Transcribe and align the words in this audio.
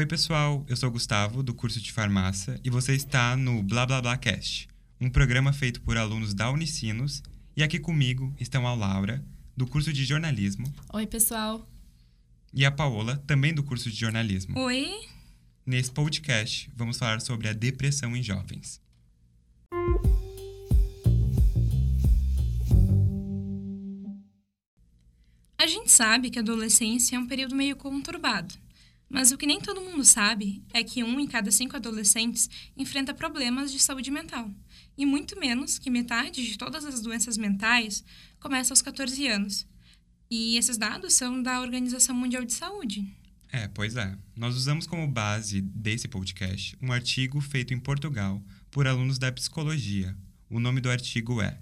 Oi, 0.00 0.06
pessoal, 0.06 0.64
eu 0.66 0.74
sou 0.78 0.88
o 0.88 0.92
Gustavo, 0.92 1.42
do 1.42 1.52
curso 1.52 1.78
de 1.78 1.92
farmácia, 1.92 2.58
e 2.64 2.70
você 2.70 2.94
está 2.94 3.36
no 3.36 3.62
Blá 3.62 3.84
Blá 3.84 4.00
Blá 4.00 4.16
Cast, 4.16 4.66
um 4.98 5.10
programa 5.10 5.52
feito 5.52 5.82
por 5.82 5.98
alunos 5.98 6.32
da 6.32 6.50
Unicinos, 6.50 7.22
e 7.54 7.62
aqui 7.62 7.78
comigo 7.78 8.34
estão 8.40 8.66
a 8.66 8.72
Laura, 8.72 9.22
do 9.54 9.66
curso 9.66 9.92
de 9.92 10.02
jornalismo. 10.06 10.72
Oi, 10.94 11.06
pessoal. 11.06 11.68
E 12.50 12.64
a 12.64 12.70
Paola, 12.70 13.22
também 13.26 13.52
do 13.52 13.62
curso 13.62 13.90
de 13.90 13.96
jornalismo. 13.96 14.58
Oi. 14.58 14.90
Nesse 15.66 15.90
podcast, 15.90 16.70
vamos 16.74 16.96
falar 16.96 17.20
sobre 17.20 17.46
a 17.48 17.52
depressão 17.52 18.16
em 18.16 18.22
jovens. 18.22 18.80
A 25.58 25.66
gente 25.66 25.92
sabe 25.92 26.30
que 26.30 26.38
a 26.38 26.42
adolescência 26.42 27.16
é 27.16 27.18
um 27.18 27.26
período 27.26 27.54
meio 27.54 27.76
conturbado. 27.76 28.54
Mas 29.10 29.32
o 29.32 29.36
que 29.36 29.44
nem 29.44 29.60
todo 29.60 29.80
mundo 29.80 30.04
sabe 30.04 30.62
é 30.72 30.84
que 30.84 31.02
um 31.02 31.18
em 31.18 31.26
cada 31.26 31.50
cinco 31.50 31.74
adolescentes 31.74 32.48
enfrenta 32.76 33.12
problemas 33.12 33.72
de 33.72 33.80
saúde 33.80 34.08
mental. 34.08 34.48
E 34.96 35.04
muito 35.04 35.38
menos 35.38 35.80
que 35.80 35.90
metade 35.90 36.48
de 36.48 36.56
todas 36.56 36.84
as 36.84 37.00
doenças 37.00 37.36
mentais 37.36 38.04
começa 38.38 38.72
aos 38.72 38.80
14 38.80 39.26
anos. 39.26 39.66
E 40.30 40.56
esses 40.56 40.78
dados 40.78 41.14
são 41.14 41.42
da 41.42 41.60
Organização 41.60 42.14
Mundial 42.14 42.44
de 42.44 42.52
Saúde. 42.52 43.04
É, 43.50 43.66
pois 43.66 43.96
é. 43.96 44.16
Nós 44.36 44.54
usamos 44.54 44.86
como 44.86 45.08
base 45.08 45.60
desse 45.60 46.06
podcast 46.06 46.76
um 46.80 46.92
artigo 46.92 47.40
feito 47.40 47.74
em 47.74 47.80
Portugal 47.80 48.40
por 48.70 48.86
alunos 48.86 49.18
da 49.18 49.32
psicologia. 49.32 50.16
O 50.48 50.60
nome 50.60 50.80
do 50.80 50.88
artigo 50.88 51.42
é 51.42 51.58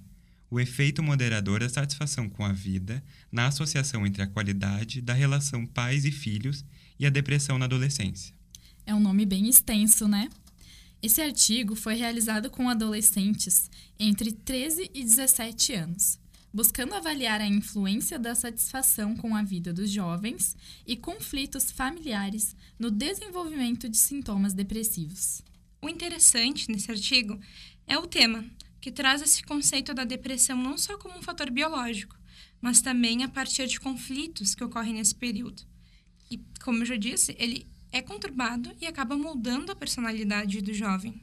o 0.50 0.58
efeito 0.58 1.02
moderador 1.02 1.60
da 1.60 1.68
satisfação 1.68 2.28
com 2.28 2.44
a 2.44 2.52
vida 2.52 3.02
na 3.30 3.46
associação 3.46 4.06
entre 4.06 4.22
a 4.22 4.26
qualidade 4.26 5.00
da 5.00 5.12
relação 5.12 5.66
pais 5.66 6.04
e 6.04 6.10
filhos 6.10 6.64
e 6.98 7.06
a 7.06 7.10
depressão 7.10 7.58
na 7.58 7.66
adolescência. 7.66 8.34
É 8.86 8.94
um 8.94 9.00
nome 9.00 9.26
bem 9.26 9.48
extenso, 9.48 10.08
né? 10.08 10.28
Esse 11.00 11.20
artigo 11.20 11.76
foi 11.76 11.94
realizado 11.94 12.50
com 12.50 12.68
adolescentes 12.68 13.70
entre 13.98 14.32
13 14.32 14.90
e 14.92 15.04
17 15.04 15.74
anos, 15.74 16.18
buscando 16.52 16.94
avaliar 16.94 17.40
a 17.40 17.46
influência 17.46 18.18
da 18.18 18.34
satisfação 18.34 19.14
com 19.14 19.36
a 19.36 19.42
vida 19.42 19.72
dos 19.72 19.90
jovens 19.90 20.56
e 20.86 20.96
conflitos 20.96 21.70
familiares 21.70 22.56
no 22.78 22.90
desenvolvimento 22.90 23.88
de 23.88 23.96
sintomas 23.96 24.54
depressivos. 24.54 25.42
O 25.80 25.88
interessante 25.88 26.68
nesse 26.68 26.90
artigo 26.90 27.38
é 27.86 27.96
o 27.96 28.06
tema, 28.06 28.44
que 28.80 28.92
traz 28.92 29.22
esse 29.22 29.42
conceito 29.42 29.92
da 29.92 30.04
depressão 30.04 30.56
não 30.60 30.78
só 30.78 30.96
como 30.98 31.18
um 31.18 31.22
fator 31.22 31.50
biológico, 31.50 32.16
mas 32.60 32.80
também 32.80 33.22
a 33.22 33.28
partir 33.28 33.66
de 33.66 33.80
conflitos 33.80 34.54
que 34.54 34.64
ocorrem 34.64 34.94
nesse 34.94 35.14
período. 35.14 35.62
E, 36.30 36.40
como 36.62 36.82
eu 36.82 36.86
já 36.86 36.96
disse, 36.96 37.34
ele 37.38 37.66
é 37.90 38.02
conturbado 38.02 38.70
e 38.80 38.86
acaba 38.86 39.16
moldando 39.16 39.72
a 39.72 39.76
personalidade 39.76 40.60
do 40.60 40.74
jovem. 40.74 41.22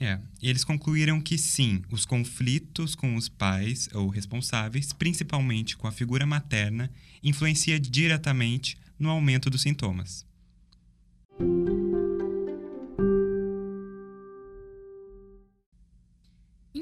É, 0.00 0.20
eles 0.40 0.62
concluíram 0.62 1.20
que 1.20 1.36
sim, 1.36 1.82
os 1.90 2.04
conflitos 2.04 2.94
com 2.94 3.16
os 3.16 3.28
pais 3.28 3.88
ou 3.92 4.08
responsáveis, 4.08 4.92
principalmente 4.92 5.76
com 5.76 5.88
a 5.88 5.92
figura 5.92 6.24
materna, 6.24 6.88
influencia 7.22 7.80
diretamente 7.80 8.78
no 8.96 9.10
aumento 9.10 9.50
dos 9.50 9.62
sintomas. 9.62 10.27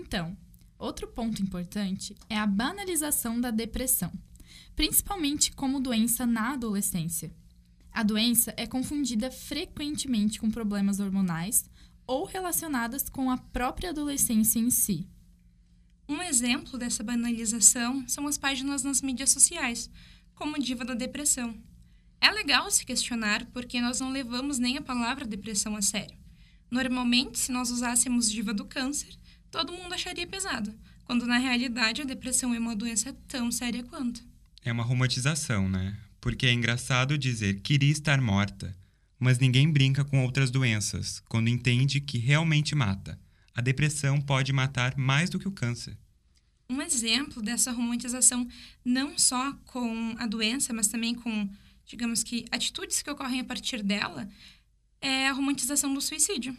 Então, 0.06 0.36
outro 0.78 1.08
ponto 1.08 1.42
importante 1.42 2.14
é 2.30 2.38
a 2.38 2.46
banalização 2.46 3.40
da 3.40 3.50
depressão, 3.50 4.12
principalmente 4.76 5.50
como 5.50 5.80
doença 5.80 6.24
na 6.24 6.52
adolescência. 6.52 7.34
A 7.90 8.04
doença 8.04 8.54
é 8.56 8.68
confundida 8.68 9.32
frequentemente 9.32 10.38
com 10.38 10.48
problemas 10.48 11.00
hormonais 11.00 11.68
ou 12.06 12.24
relacionadas 12.24 13.08
com 13.08 13.32
a 13.32 13.36
própria 13.36 13.90
adolescência 13.90 14.60
em 14.60 14.70
si. 14.70 15.08
Um 16.08 16.22
exemplo 16.22 16.78
dessa 16.78 17.02
banalização 17.02 18.06
são 18.06 18.28
as 18.28 18.38
páginas 18.38 18.84
nas 18.84 19.02
mídias 19.02 19.30
sociais, 19.30 19.90
como 20.36 20.56
Diva 20.56 20.84
da 20.84 20.94
Depressão. 20.94 21.52
É 22.20 22.30
legal 22.30 22.70
se 22.70 22.86
questionar 22.86 23.44
porque 23.46 23.80
nós 23.80 23.98
não 23.98 24.12
levamos 24.12 24.56
nem 24.56 24.78
a 24.78 24.82
palavra 24.82 25.26
depressão 25.26 25.74
a 25.74 25.82
sério. 25.82 26.16
Normalmente, 26.70 27.40
se 27.40 27.50
nós 27.50 27.72
usássemos 27.72 28.30
Diva 28.30 28.54
do 28.54 28.64
Câncer, 28.64 29.18
todo 29.56 29.72
mundo 29.72 29.94
acharia 29.94 30.26
pesado, 30.26 30.70
quando 31.06 31.24
na 31.24 31.38
realidade 31.38 32.02
a 32.02 32.04
depressão 32.04 32.52
é 32.52 32.58
uma 32.58 32.76
doença 32.76 33.16
tão 33.26 33.50
séria 33.50 33.82
quanto. 33.82 34.22
É 34.62 34.70
uma 34.70 34.82
romantização, 34.82 35.66
né? 35.66 35.96
Porque 36.20 36.46
é 36.46 36.52
engraçado 36.52 37.16
dizer 37.16 37.60
queria 37.62 37.90
estar 37.90 38.20
morta, 38.20 38.76
mas 39.18 39.38
ninguém 39.38 39.72
brinca 39.72 40.04
com 40.04 40.22
outras 40.22 40.50
doenças 40.50 41.22
quando 41.26 41.48
entende 41.48 42.02
que 42.02 42.18
realmente 42.18 42.74
mata. 42.74 43.18
A 43.54 43.62
depressão 43.62 44.20
pode 44.20 44.52
matar 44.52 44.94
mais 44.98 45.30
do 45.30 45.38
que 45.38 45.48
o 45.48 45.52
câncer. 45.52 45.96
Um 46.68 46.82
exemplo 46.82 47.40
dessa 47.40 47.72
romantização, 47.72 48.46
não 48.84 49.16
só 49.16 49.54
com 49.64 50.14
a 50.18 50.26
doença, 50.26 50.74
mas 50.74 50.88
também 50.88 51.14
com, 51.14 51.48
digamos 51.86 52.22
que, 52.22 52.44
atitudes 52.50 53.00
que 53.00 53.10
ocorrem 53.10 53.40
a 53.40 53.44
partir 53.44 53.82
dela, 53.82 54.28
é 55.00 55.28
a 55.28 55.32
romantização 55.32 55.94
do 55.94 56.00
suicídio. 56.02 56.54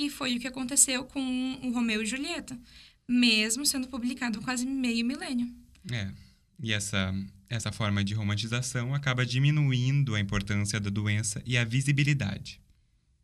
E 0.00 0.08
foi 0.08 0.34
o 0.34 0.40
que 0.40 0.48
aconteceu 0.48 1.04
com 1.04 1.20
o 1.62 1.72
Romeu 1.72 2.02
e 2.02 2.06
Julieta, 2.06 2.58
mesmo 3.06 3.66
sendo 3.66 3.86
publicado 3.86 4.40
quase 4.40 4.64
meio 4.64 5.04
milênio. 5.04 5.54
É, 5.92 6.10
e 6.58 6.72
essa, 6.72 7.14
essa 7.50 7.70
forma 7.70 8.02
de 8.02 8.14
romantização 8.14 8.94
acaba 8.94 9.26
diminuindo 9.26 10.14
a 10.14 10.20
importância 10.20 10.80
da 10.80 10.88
doença 10.88 11.42
e 11.44 11.58
a 11.58 11.64
visibilidade. 11.64 12.62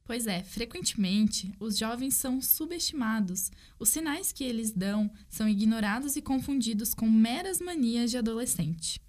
Pois 0.05 0.27
é, 0.27 0.43
frequentemente 0.43 1.51
os 1.59 1.79
jovens 1.79 2.13
são 2.13 2.43
subestimados. 2.43 3.51
Os 3.79 3.89
sinais 3.89 4.31
que 4.31 4.45
eles 4.45 4.71
dão 4.71 5.11
são 5.31 5.49
ignorados 5.49 6.15
e 6.15 6.21
confundidos 6.21 6.93
com 6.93 7.11
meras 7.11 7.59
manias 7.59 8.11
de 8.11 8.19
adolescente. 8.19 9.01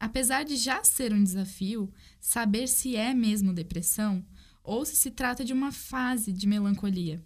Apesar 0.00 0.42
de 0.42 0.56
já 0.56 0.82
ser 0.82 1.12
um 1.12 1.22
desafio 1.22 1.88
saber 2.20 2.66
se 2.66 2.96
é 2.96 3.14
mesmo 3.14 3.52
depressão 3.52 4.26
ou 4.62 4.84
se 4.84 4.96
se 4.96 5.10
trata 5.10 5.44
de 5.44 5.52
uma 5.52 5.72
fase 5.72 6.32
de 6.32 6.46
melancolia. 6.46 7.22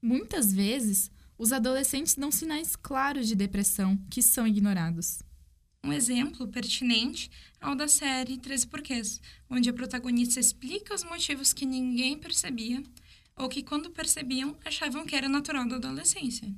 Muitas 0.00 0.52
vezes, 0.52 1.10
os 1.38 1.52
adolescentes 1.52 2.14
dão 2.14 2.30
sinais 2.30 2.76
claros 2.76 3.26
de 3.26 3.34
depressão 3.34 3.96
que 4.10 4.22
são 4.22 4.46
ignorados. 4.46 5.22
Um 5.82 5.92
exemplo 5.92 6.48
pertinente 6.48 7.30
é 7.60 7.68
o 7.68 7.74
da 7.74 7.88
série 7.88 8.38
13 8.38 8.66
Porquês, 8.68 9.20
onde 9.50 9.68
a 9.68 9.72
protagonista 9.72 10.40
explica 10.40 10.94
os 10.94 11.04
motivos 11.04 11.52
que 11.52 11.66
ninguém 11.66 12.18
percebia 12.18 12.82
ou 13.36 13.48
que, 13.48 13.62
quando 13.62 13.90
percebiam, 13.90 14.56
achavam 14.64 15.04
que 15.04 15.16
era 15.16 15.28
natural 15.28 15.68
da 15.68 15.76
adolescência. 15.76 16.54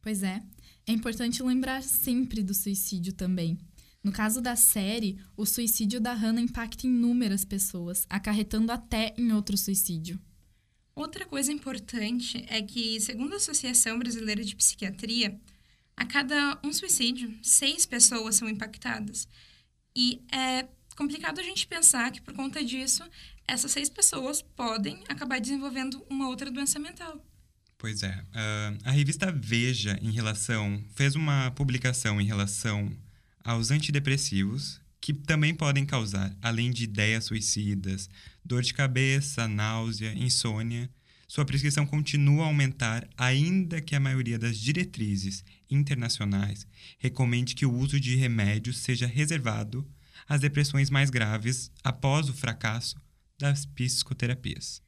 Pois 0.00 0.22
é, 0.22 0.42
é 0.86 0.92
importante 0.92 1.42
lembrar 1.42 1.82
sempre 1.82 2.42
do 2.42 2.54
suicídio 2.54 3.12
também. 3.12 3.58
No 4.02 4.10
caso 4.10 4.40
da 4.40 4.56
série, 4.56 5.18
o 5.36 5.46
suicídio 5.46 6.00
da 6.00 6.12
Hannah 6.12 6.40
impacta 6.40 6.86
inúmeras 6.86 7.44
pessoas, 7.44 8.04
acarretando 8.10 8.72
até 8.72 9.14
em 9.16 9.32
outro 9.32 9.56
suicídio. 9.56 10.20
Outra 10.94 11.24
coisa 11.24 11.52
importante 11.52 12.44
é 12.48 12.60
que, 12.60 13.00
segundo 13.00 13.32
a 13.32 13.36
Associação 13.36 13.98
Brasileira 13.98 14.44
de 14.44 14.56
Psiquiatria, 14.56 15.40
a 15.96 16.04
cada 16.04 16.58
um 16.64 16.72
suicídio, 16.72 17.32
seis 17.42 17.86
pessoas 17.86 18.34
são 18.34 18.48
impactadas. 18.48 19.28
E 19.96 20.20
é 20.32 20.66
complicado 20.96 21.38
a 21.38 21.42
gente 21.42 21.66
pensar 21.66 22.10
que, 22.10 22.20
por 22.20 22.34
conta 22.34 22.62
disso, 22.62 23.02
essas 23.46 23.70
seis 23.70 23.88
pessoas 23.88 24.42
podem 24.42 25.02
acabar 25.08 25.40
desenvolvendo 25.40 26.04
uma 26.10 26.28
outra 26.28 26.50
doença 26.50 26.78
mental. 26.78 27.24
Pois 27.78 28.02
é. 28.02 28.12
Uh, 28.12 28.78
a 28.84 28.90
revista 28.90 29.32
Veja, 29.32 29.98
em 30.02 30.10
relação. 30.10 30.84
fez 30.94 31.14
uma 31.14 31.50
publicação 31.52 32.20
em 32.20 32.24
relação 32.24 32.92
aos 33.44 33.70
antidepressivos, 33.70 34.80
que 35.00 35.12
também 35.12 35.54
podem 35.54 35.84
causar, 35.84 36.36
além 36.40 36.70
de 36.70 36.84
ideias 36.84 37.24
suicidas, 37.24 38.08
dor 38.44 38.62
de 38.62 38.72
cabeça, 38.72 39.48
náusea, 39.48 40.14
insônia 40.14 40.88
sua 41.32 41.46
prescrição 41.46 41.86
continua 41.86 42.44
a 42.44 42.46
aumentar, 42.48 43.08
ainda 43.16 43.80
que 43.80 43.96
a 43.96 44.00
maioria 44.00 44.38
das 44.38 44.58
diretrizes 44.58 45.42
internacionais 45.70 46.66
recomende 46.98 47.54
que 47.54 47.64
o 47.64 47.72
uso 47.72 47.98
de 47.98 48.14
remédios 48.16 48.80
seja 48.80 49.06
reservado 49.06 49.90
às 50.28 50.42
depressões 50.42 50.90
mais 50.90 51.08
graves 51.08 51.72
após 51.82 52.28
o 52.28 52.34
fracasso 52.34 53.00
das 53.38 53.64
psicoterapias. 53.64 54.82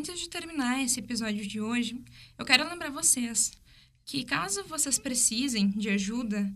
Antes 0.00 0.18
de 0.18 0.30
terminar 0.30 0.82
esse 0.82 0.98
episódio 0.98 1.46
de 1.46 1.60
hoje, 1.60 2.02
eu 2.38 2.44
quero 2.46 2.66
lembrar 2.66 2.88
vocês 2.88 3.52
que, 4.02 4.24
caso 4.24 4.64
vocês 4.64 4.98
precisem 4.98 5.68
de 5.68 5.90
ajuda, 5.90 6.50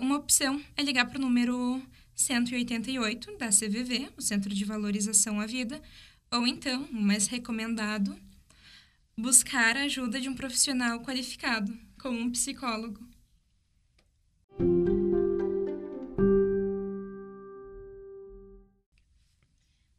uma 0.00 0.16
opção 0.16 0.60
é 0.76 0.82
ligar 0.82 1.06
para 1.06 1.16
o 1.18 1.20
número 1.20 1.80
188 2.12 3.38
da 3.38 3.50
CVV, 3.50 4.10
o 4.16 4.20
Centro 4.20 4.52
de 4.52 4.64
Valorização 4.64 5.38
à 5.38 5.46
Vida, 5.46 5.80
ou 6.28 6.44
então, 6.44 6.82
o 6.86 7.00
mais 7.00 7.28
recomendado, 7.28 8.18
buscar 9.16 9.76
a 9.76 9.84
ajuda 9.84 10.20
de 10.20 10.28
um 10.28 10.34
profissional 10.34 10.98
qualificado, 11.02 11.72
como 12.02 12.18
um 12.18 12.32
psicólogo. 12.32 13.08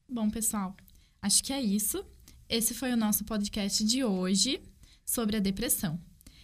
Bom, 0.09 0.29
pessoal, 0.29 0.75
acho 1.21 1.41
que 1.41 1.53
é 1.53 1.61
isso. 1.61 2.05
Esse 2.51 2.73
foi 2.73 2.91
o 2.91 2.97
nosso 2.97 3.23
podcast 3.23 3.81
de 3.81 4.03
hoje 4.03 4.61
sobre 5.05 5.37
a 5.37 5.39
depressão. 5.39 5.97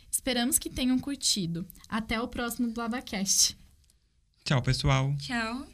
Esperamos 0.10 0.58
que 0.58 0.70
tenham 0.70 0.98
curtido. 0.98 1.68
Até 1.90 2.18
o 2.22 2.30
próximo 2.30 2.72
BlabaCast. 2.72 3.58
Tchau, 4.46 4.62
pessoal. 4.62 5.14
Tchau. 5.18 5.68